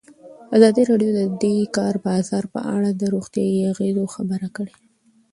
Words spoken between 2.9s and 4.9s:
د روغتیایي اغېزو خبره کړې.